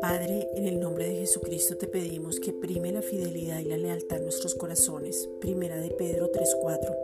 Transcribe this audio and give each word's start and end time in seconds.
Padre, 0.00 0.50
en 0.54 0.66
el 0.66 0.78
nombre 0.78 1.08
de 1.08 1.16
Jesucristo 1.16 1.76
te 1.78 1.86
pedimos 1.86 2.38
que 2.38 2.52
prime 2.52 2.92
la 2.92 3.00
fidelidad 3.00 3.60
y 3.60 3.64
la 3.64 3.78
lealtad 3.78 4.18
en 4.18 4.24
nuestros 4.24 4.54
corazones. 4.54 5.28
Primera 5.40 5.80
de 5.80 5.90
Pedro 5.90 6.30
3:4. 6.30 6.94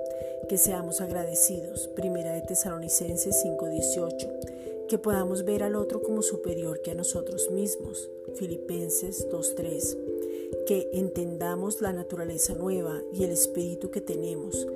Que 0.48 0.58
seamos 0.58 1.00
agradecidos. 1.00 1.88
Primera 1.88 2.34
de 2.34 2.42
Tesalonicenses 2.42 3.40
5:18. 3.40 4.28
Que 4.88 4.98
podamos 4.98 5.44
ver 5.44 5.62
al 5.62 5.74
otro 5.74 6.02
como 6.02 6.22
superior 6.22 6.82
que 6.82 6.90
a 6.90 6.94
nosotros 6.94 7.50
mismos. 7.50 8.10
Filipenses 8.34 9.26
2:3. 9.30 9.96
Que 10.66 10.90
entendamos 10.92 11.80
la 11.80 11.92
naturaleza 11.94 12.54
nueva 12.54 13.02
y 13.14 13.24
el 13.24 13.30
espíritu 13.30 13.90
que 13.90 14.02
tenemos. 14.02 14.66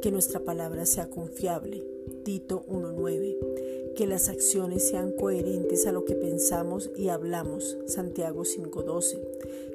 Que 0.00 0.10
nuestra 0.10 0.40
palabra 0.40 0.86
sea 0.86 1.10
confiable. 1.10 1.91
Tito 2.24 2.64
1:9 2.68 3.36
que 3.96 4.06
las 4.06 4.28
acciones 4.28 4.88
sean 4.88 5.12
coherentes 5.12 5.86
a 5.86 5.92
lo 5.92 6.04
que 6.04 6.14
pensamos 6.14 6.90
y 6.96 7.08
hablamos, 7.08 7.76
Santiago 7.86 8.44
5:12, 8.44 9.18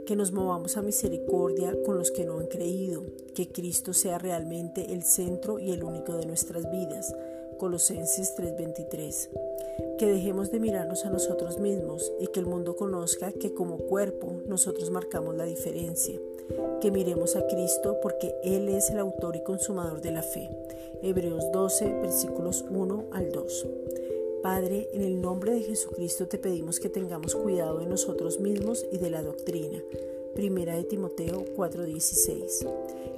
que 0.05 0.15
nos 0.15 0.31
movamos 0.31 0.77
a 0.77 0.81
misericordia 0.81 1.75
con 1.85 1.97
los 1.97 2.11
que 2.11 2.25
no 2.25 2.39
han 2.39 2.47
creído, 2.47 3.03
que 3.35 3.47
Cristo 3.49 3.93
sea 3.93 4.17
realmente 4.17 4.93
el 4.93 5.03
centro 5.03 5.59
y 5.59 5.71
el 5.71 5.83
único 5.83 6.13
de 6.13 6.25
nuestras 6.25 6.69
vidas, 6.71 7.15
Colosenses 7.59 8.33
3:23, 8.35 9.29
que 9.97 10.05
dejemos 10.05 10.51
de 10.51 10.59
mirarnos 10.59 11.05
a 11.05 11.09
nosotros 11.09 11.59
mismos 11.59 12.13
y 12.19 12.27
que 12.27 12.39
el 12.39 12.45
mundo 12.45 12.75
conozca 12.75 13.31
que 13.31 13.53
como 13.53 13.77
cuerpo 13.77 14.41
nosotros 14.45 14.91
marcamos 14.91 15.35
la 15.35 15.45
diferencia, 15.45 16.19
que 16.81 16.91
miremos 16.91 17.35
a 17.35 17.45
Cristo 17.47 17.97
porque 18.01 18.35
Él 18.43 18.69
es 18.69 18.89
el 18.91 18.99
autor 18.99 19.35
y 19.35 19.43
consumador 19.43 20.01
de 20.01 20.11
la 20.11 20.21
fe. 20.21 20.49
Hebreos 21.01 21.51
12, 21.51 22.01
versículos 22.01 22.63
1 22.69 23.05
al 23.11 23.31
2. 23.31 23.67
Padre, 24.43 24.87
en 24.93 25.01
el 25.01 25.19
nombre 25.19 25.53
de 25.53 25.61
Jesucristo 25.61 26.27
te 26.27 26.37
pedimos 26.37 26.79
que 26.79 26.89
tengamos 26.89 27.35
cuidado 27.35 27.79
de 27.79 27.87
nosotros 27.87 28.39
mismos 28.39 28.85
y 28.91 28.99
de 28.99 29.09
la 29.09 29.23
doctrina. 29.23 29.81
Primera 30.37 30.75
de 30.75 30.83
Timoteo 30.83 31.45
4:16. 31.55 32.67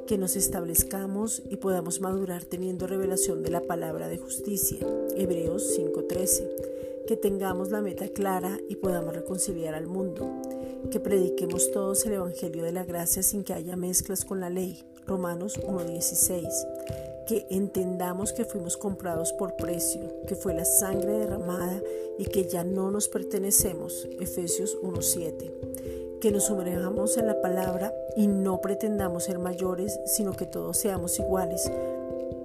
Que 0.07 0.17
nos 0.17 0.37
establezcamos 0.37 1.43
y 1.49 1.57
podamos 1.57 1.99
madurar 1.99 2.45
teniendo 2.45 2.87
revelación 2.87 3.43
de 3.43 3.49
la 3.49 3.59
palabra 3.59 4.07
de 4.07 4.17
justicia. 4.17 4.87
Hebreos 5.17 5.75
5:13. 5.75 6.49
Que 7.09 7.17
tengamos 7.17 7.71
la 7.71 7.81
meta 7.81 8.07
clara 8.07 8.57
y 8.69 8.77
podamos 8.77 9.13
reconciliar 9.13 9.75
al 9.75 9.85
mundo. 9.85 10.31
Que 10.91 11.01
prediquemos 11.01 11.71
todos 11.71 12.05
el 12.05 12.13
Evangelio 12.13 12.63
de 12.63 12.71
la 12.71 12.85
gracia 12.85 13.21
sin 13.21 13.43
que 13.43 13.51
haya 13.51 13.75
mezclas 13.75 14.23
con 14.23 14.39
la 14.39 14.49
ley. 14.49 14.85
Romanos 15.05 15.59
1:16 15.67 16.47
que 17.27 17.45
entendamos 17.51 18.33
que 18.33 18.43
fuimos 18.43 18.75
comprados 18.75 19.33
por 19.33 19.55
precio, 19.55 20.01
que 20.27 20.33
fue 20.33 20.55
la 20.55 20.65
sangre 20.65 21.11
derramada 21.11 21.79
y 22.17 22.25
que 22.25 22.49
ya 22.49 22.63
no 22.63 22.89
nos 22.89 23.07
pertenecemos. 23.07 24.07
Efesios 24.19 24.75
1.7. 24.81 25.68
Que 26.21 26.31
nos 26.31 26.47
sumerjamos 26.47 27.17
en 27.17 27.27
la 27.27 27.41
palabra 27.41 27.93
y 28.17 28.27
no 28.27 28.59
pretendamos 28.59 29.23
ser 29.23 29.39
mayores, 29.39 30.01
sino 30.05 30.33
que 30.33 30.45
todos 30.45 30.77
seamos 30.77 31.17
iguales, 31.17 31.71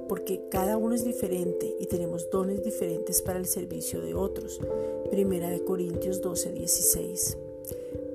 porque 0.08 0.42
cada 0.48 0.76
uno 0.76 0.94
es 0.94 1.04
diferente 1.04 1.74
y 1.80 1.86
tenemos 1.86 2.30
dones 2.30 2.62
diferentes 2.62 3.20
para 3.20 3.38
el 3.38 3.46
servicio 3.46 4.00
de 4.00 4.14
otros. 4.14 4.60
Primera 5.10 5.50
de 5.50 5.64
Corintios 5.64 6.22
12.16. 6.22 7.36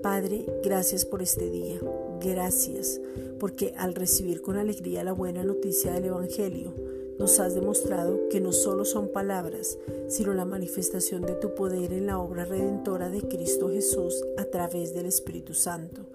Padre, 0.02 0.46
gracias 0.64 1.04
por 1.04 1.22
este 1.22 1.50
día. 1.50 1.78
Gracias, 2.22 3.02
porque 3.38 3.74
al 3.78 3.96
recibir 3.96 4.42
con 4.42 4.56
alegría 4.56 5.04
la 5.04 5.12
buena 5.12 5.44
noticia 5.44 5.92
del 5.92 6.06
Evangelio, 6.06 6.74
nos 7.20 7.40
has 7.40 7.54
demostrado 7.54 8.30
que 8.30 8.40
no 8.40 8.54
solo 8.54 8.86
son 8.86 9.10
palabras, 9.10 9.78
sino 10.08 10.34
la 10.34 10.46
manifestación 10.46 11.22
de 11.22 11.36
tu 11.36 11.54
poder 11.54 11.92
en 11.92 12.08
la 12.08 12.18
obra 12.18 12.46
redentora 12.46 13.10
de 13.10 13.22
Cristo 13.22 13.70
Jesús 13.70 14.24
a 14.38 14.46
través 14.46 14.96
del 14.96 15.06
Espíritu 15.06 15.54
Santo. 15.54 16.06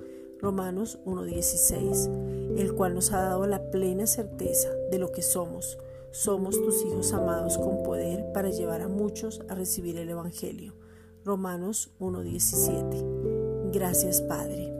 Romanos 0.40 0.98
1.16, 1.04 2.58
el 2.58 2.74
cual 2.74 2.94
nos 2.94 3.12
ha 3.12 3.20
dado 3.20 3.46
la 3.46 3.70
plena 3.70 4.06
certeza 4.06 4.70
de 4.90 4.98
lo 4.98 5.12
que 5.12 5.22
somos. 5.22 5.78
Somos 6.10 6.60
tus 6.60 6.82
hijos 6.84 7.12
amados 7.12 7.58
con 7.58 7.82
poder 7.82 8.32
para 8.32 8.50
llevar 8.50 8.80
a 8.80 8.88
muchos 8.88 9.42
a 9.48 9.54
recibir 9.54 9.98
el 9.98 10.08
Evangelio. 10.08 10.74
Romanos 11.24 11.90
1.17. 12.00 13.70
Gracias 13.72 14.20
Padre. 14.22 14.72